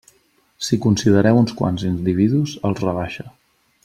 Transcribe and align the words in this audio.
Si 0.67 0.79
considereu 0.85 1.37
uns 1.41 1.53
quants 1.61 1.85
individus, 1.91 2.57
els 2.71 2.81
rebaixa. 2.89 3.27